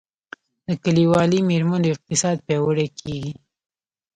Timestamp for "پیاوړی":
2.47-2.87